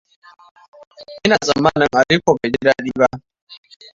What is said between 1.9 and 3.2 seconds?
Aliko bai ji dadi ba.